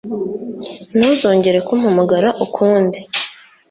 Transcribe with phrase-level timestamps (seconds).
[0.97, 2.99] ntuzongere kumpamagara ukundi